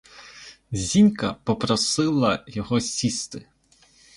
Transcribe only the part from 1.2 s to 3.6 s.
попросила його сісти.